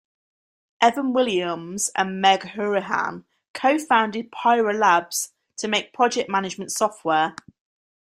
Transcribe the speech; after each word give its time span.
Evan 0.81 1.13
Williams 1.13 1.91
and 1.95 2.19
Meg 2.19 2.39
Hourihan 2.41 3.23
co-founded 3.53 4.31
Pyra 4.31 4.73
Labs 4.73 5.31
to 5.57 5.67
make 5.67 5.93
project 5.93 6.27
management 6.27 6.71
software. 6.71 7.35